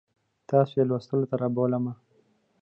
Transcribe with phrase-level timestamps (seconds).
[0.49, 1.85] تاسو یې لوستو ته رابولم.